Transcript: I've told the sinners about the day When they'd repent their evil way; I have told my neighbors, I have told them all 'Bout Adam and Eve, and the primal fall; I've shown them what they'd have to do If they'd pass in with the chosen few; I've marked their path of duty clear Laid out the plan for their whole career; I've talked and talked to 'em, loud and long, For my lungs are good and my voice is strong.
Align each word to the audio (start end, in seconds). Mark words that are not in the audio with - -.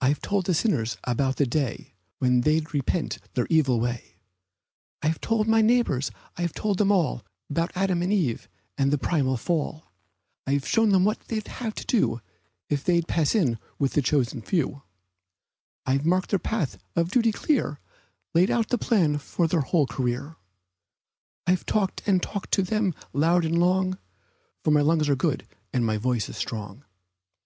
I've 0.00 0.22
told 0.22 0.46
the 0.46 0.54
sinners 0.54 0.96
about 1.06 1.36
the 1.36 1.44
day 1.44 1.92
When 2.18 2.40
they'd 2.40 2.72
repent 2.72 3.18
their 3.34 3.46
evil 3.50 3.78
way; 3.78 4.16
I 5.02 5.08
have 5.08 5.20
told 5.20 5.46
my 5.46 5.60
neighbors, 5.60 6.10
I 6.38 6.40
have 6.40 6.54
told 6.54 6.78
them 6.78 6.90
all 6.90 7.22
'Bout 7.50 7.70
Adam 7.74 8.00
and 8.00 8.10
Eve, 8.10 8.48
and 8.78 8.90
the 8.90 8.96
primal 8.96 9.36
fall; 9.36 9.92
I've 10.46 10.66
shown 10.66 10.92
them 10.92 11.04
what 11.04 11.20
they'd 11.28 11.46
have 11.46 11.74
to 11.74 11.84
do 11.84 12.22
If 12.70 12.84
they'd 12.84 13.06
pass 13.06 13.34
in 13.34 13.58
with 13.78 13.92
the 13.92 14.00
chosen 14.00 14.40
few; 14.40 14.82
I've 15.84 16.06
marked 16.06 16.30
their 16.30 16.38
path 16.38 16.78
of 16.96 17.10
duty 17.10 17.30
clear 17.30 17.80
Laid 18.32 18.50
out 18.50 18.70
the 18.70 18.78
plan 18.78 19.18
for 19.18 19.46
their 19.46 19.60
whole 19.60 19.86
career; 19.86 20.36
I've 21.46 21.66
talked 21.66 22.00
and 22.08 22.22
talked 22.22 22.50
to 22.52 22.74
'em, 22.74 22.94
loud 23.12 23.44
and 23.44 23.58
long, 23.58 23.98
For 24.62 24.70
my 24.70 24.80
lungs 24.80 25.06
are 25.10 25.14
good 25.16 25.46
and 25.70 25.84
my 25.84 25.98
voice 25.98 26.30
is 26.30 26.38
strong. 26.38 26.86